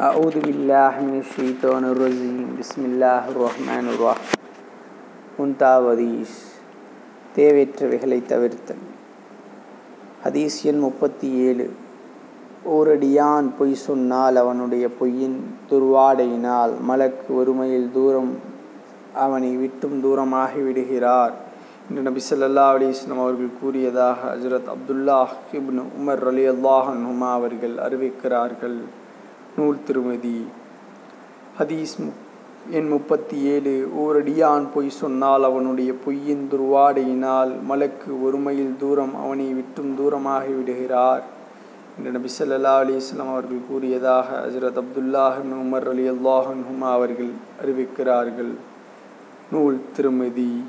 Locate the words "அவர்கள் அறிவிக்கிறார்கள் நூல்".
27.32-29.83, 46.91-49.79